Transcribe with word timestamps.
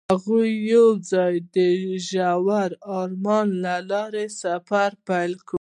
هغوی 0.09 0.49
یوځای 0.73 1.35
د 1.55 1.57
ژور 2.09 2.69
آرمان 2.99 3.47
له 3.63 3.75
لارې 3.91 4.25
سفر 4.41 4.89
پیل 5.07 5.31
کړ. 5.47 5.49